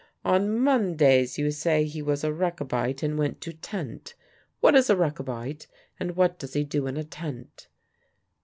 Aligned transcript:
On 0.25 0.57
Mondays, 0.59 1.37
you 1.37 1.51
say, 1.51 1.83
he 1.83 2.01
was 2.01 2.23
a 2.23 2.33
Rechabite 2.33 3.03
and 3.03 3.19
went 3.19 3.39
to 3.41 3.53
tent. 3.53 4.15
What 4.59 4.73
is 4.73 4.89
a 4.89 4.95
Rechabite? 4.97 5.67
And 5.99 6.15
what 6.15 6.39
does 6.39 6.53
he 6.53 6.63
do 6.63 6.87
in 6.87 6.97
a 6.97 7.03
tent?" 7.03 7.67